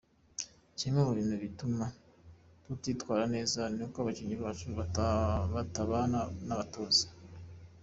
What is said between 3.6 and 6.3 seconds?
ni uko abakinnyi bacu batabana